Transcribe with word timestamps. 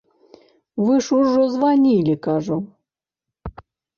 Вы 0.85 0.93
ж 1.07 1.17
ужо 1.17 1.41
званілі, 1.57 2.15
кажу. 2.27 2.57